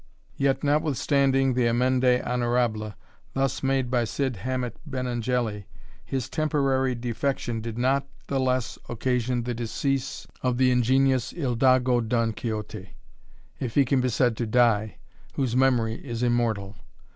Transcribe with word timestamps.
Yet, 0.35 0.63
notwithstanding 0.63 1.53
the 1.53 1.67
amende 1.67 2.23
honorable 2.25 2.95
thus 3.35 3.61
made 3.61 3.91
by 3.91 4.05
Cid 4.05 4.37
Hamet 4.37 4.77
Benengeli, 4.89 5.65
his 6.03 6.27
temporary 6.27 6.95
defection 6.95 7.61
did 7.61 7.77
not 7.77 8.07
the 8.25 8.39
less 8.39 8.79
occasion 8.89 9.43
the 9.43 9.53
decease 9.53 10.25
of 10.41 10.57
the 10.57 10.71
ingenious 10.71 11.29
Hidalgo 11.29 12.01
Don 12.01 12.33
Quixote, 12.33 12.95
if 13.59 13.75
he 13.75 13.85
can 13.85 14.01
be 14.01 14.09
said 14.09 14.35
to 14.37 14.47
die, 14.47 14.97
whose 15.35 15.55
memory 15.55 16.03
is 16.03 16.23
immortal. 16.23 16.77